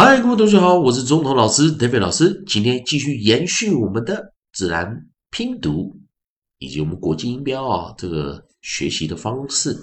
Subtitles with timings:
[0.00, 2.44] 嗨，各位同学好，我是中统老师 David 老师。
[2.46, 5.92] 今天继续延续我们的自然拼读
[6.60, 9.76] 以及我们国际音标啊这个学习的方式。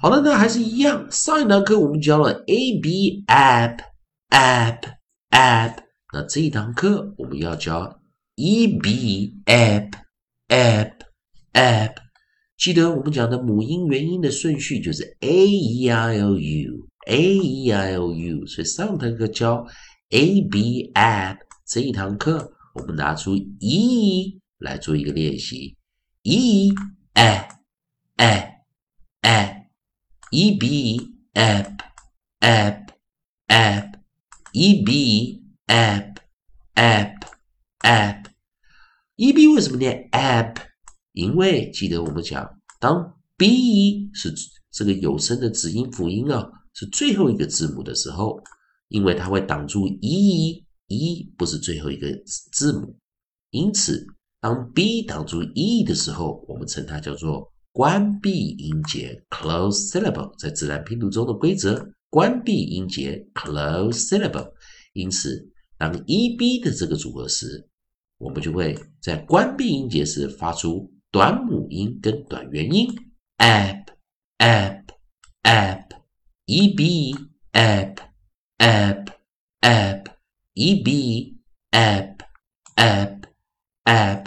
[0.00, 3.76] 好了，那还是一样，上一堂课我们教了 a b app
[4.30, 4.80] app
[5.32, 5.74] app，
[6.14, 8.00] 那这一堂课我们要教
[8.36, 9.90] e b app
[10.48, 10.92] app
[11.52, 11.94] app。
[12.56, 16.87] 记得我们讲的母音元音的顺序就是 a e i o u。
[17.06, 19.66] A e i o u，所以上堂课教
[20.10, 25.76] a b app 这一堂课，我们拿出 e 来做一个练习
[26.22, 26.70] ，e
[27.14, 27.48] a
[28.16, 28.64] a
[29.22, 29.70] a
[30.30, 31.00] e b
[31.34, 31.78] app
[32.40, 32.88] app
[33.46, 33.92] app
[34.52, 36.16] e b app
[36.74, 37.14] app
[37.80, 38.24] app
[39.16, 40.56] e b 为什么念 app？
[41.12, 44.34] 因为记得我们讲，当 b 是
[44.70, 46.50] 这个有声的子音辅音啊。
[46.78, 48.40] 是最后一个字母的时候，
[48.86, 52.06] 因为它会挡住 e，e 不是最后一个
[52.52, 52.96] 字母，
[53.50, 54.06] 因此
[54.40, 60.32] 当 b 挡住 e 的时候，我们称它叫做关闭音节 （close syllable）。
[60.38, 64.52] 在自然拼读中的规则，关闭音节 （close syllable）。
[64.92, 67.68] 因此，当 e b 的这个组合时，
[68.18, 72.88] 我们就会在关闭音节时发出短母音跟短元音
[73.38, 73.84] app
[74.38, 74.94] a p
[75.42, 75.87] a p
[76.50, 77.14] e b
[77.52, 77.98] app
[78.56, 79.08] app
[79.60, 80.06] app
[80.54, 81.38] e b
[81.72, 82.16] app
[82.74, 83.22] app
[83.84, 84.24] app，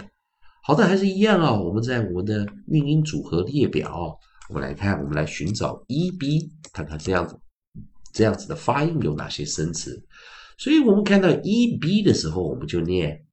[0.62, 1.52] 好的，还是一样啊。
[1.52, 4.16] 我们在我们的韵音组合列表，
[4.48, 7.36] 我们来看，我们来寻找 e b，看看这样子
[8.12, 10.00] 这样子的发音有哪些生词。
[10.58, 13.26] 所以我们看到 e b 的时候，我们就念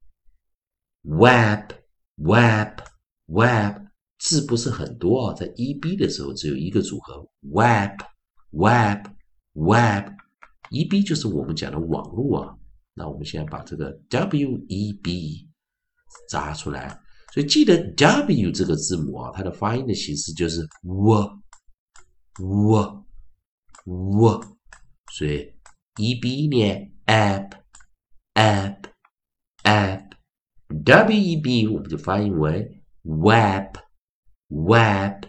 [1.04, 1.74] web
[2.16, 2.80] web
[3.28, 3.84] web，
[4.18, 7.92] 字不是很多啊，在 e b 的时候只有一个组合 web。
[8.52, 9.06] Web,
[9.54, 10.12] web,
[10.72, 12.56] E B 就是我们讲的网络啊。
[12.94, 15.48] 那我们现在把这个 W E B
[16.30, 17.00] 扎出来，
[17.34, 21.40] 所以记得 W 这个字母啊，它的发音的形式就是 w,
[22.40, 23.06] w,
[23.86, 24.42] w。
[25.12, 25.54] 所以
[25.98, 27.52] E B 念 app,
[28.34, 28.84] app,
[29.64, 30.12] app,
[30.84, 33.76] W E B 我们就发音为 web,
[34.50, 35.26] web,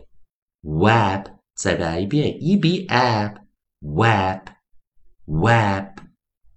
[0.63, 1.40] web。
[1.63, 3.37] 再来一遍，e b app
[3.81, 4.49] web
[5.27, 5.99] web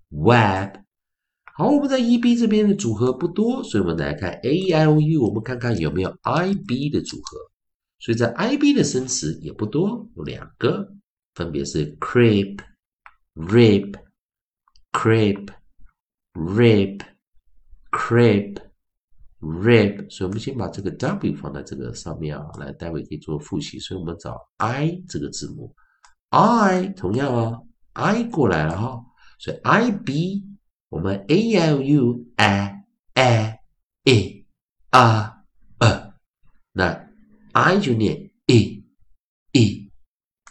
[0.10, 0.78] web。
[1.56, 7.38] 好，我们在 e b 这边的组合不多，所以我们来看 a i o u，我们看看有没有 i b 的组合。
[8.00, 10.96] 所以在 i b 的生词也不多，有两个，
[11.36, 12.60] 分别是 creep、
[13.36, 13.96] rip、
[14.94, 15.50] creep、
[16.34, 17.02] rip
[17.92, 18.58] creep
[19.44, 23.78] rib，所以我们先把这个 w 放在这个上面啊，来待会可以做复习。
[23.80, 25.76] 所以我们找 i 这个字母
[26.30, 27.60] ，i 同样啊
[27.94, 29.04] ，i 过来了哈，
[29.40, 30.44] 所以 i b
[30.90, 32.84] 我们 a l u a
[33.16, 33.60] a
[34.06, 34.46] e
[34.92, 35.34] a
[35.80, 36.14] e，
[36.72, 37.10] 那
[37.52, 38.84] i 就念 e
[39.52, 39.92] e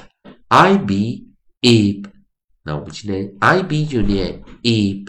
[0.48, 2.10] i b ip。
[2.64, 5.08] 那我们今天 i b 就念 ip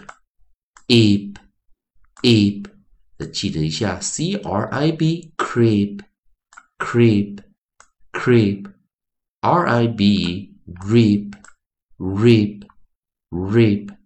[0.88, 1.36] ip
[2.22, 2.70] ip。
[3.18, 6.02] 那记得一下 c r i b creep
[6.78, 7.40] creep
[8.12, 8.72] creep
[9.42, 11.34] r i b rip
[11.98, 12.68] rip
[13.32, 13.97] rip。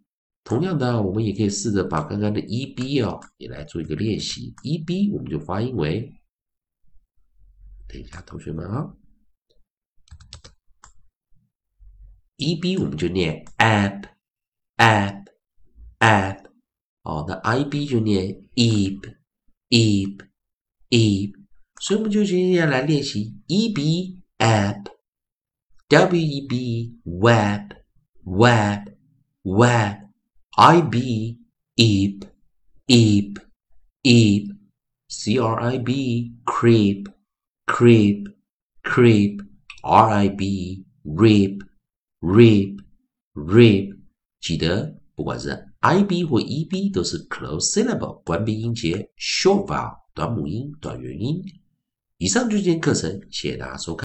[0.43, 4.53] 同样的，我们也可以试着把刚刚的 e b 啊也来做一个练习。
[4.63, 6.13] e b 我们就发音为，
[7.87, 8.91] 等一下，同学们啊
[12.37, 14.09] ，e b 我们就念 app
[14.77, 15.25] app
[15.99, 16.45] app，
[17.03, 19.15] 哦，那 i b 就念 ep
[19.69, 20.27] ep
[20.89, 21.33] ep，
[21.79, 24.85] 所以我们就今天来练习 e b app
[25.87, 27.73] w e b web
[28.25, 28.89] web
[29.43, 30.10] web。
[30.56, 31.38] I B
[31.76, 32.22] eep
[32.86, 33.36] eep
[34.02, 34.56] eep
[35.08, 37.06] C R I B creep
[37.66, 38.32] creep
[38.82, 39.46] creep
[39.82, 41.60] R I B rip
[42.20, 42.78] rip
[43.34, 43.98] rip
[44.40, 45.50] 记得 不管是
[45.80, 51.42] ib 或 eb 都是 close syllable 关闭音节，short vowel 短母音、短元音。
[52.18, 53.94] 以上就是今天课程，谢谢大家收看。